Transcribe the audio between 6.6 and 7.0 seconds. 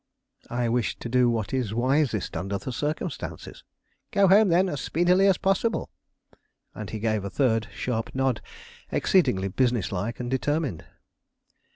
And he